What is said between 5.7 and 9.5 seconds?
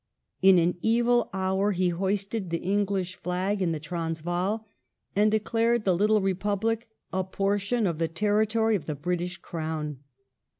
the little republic a portion of the territory of the British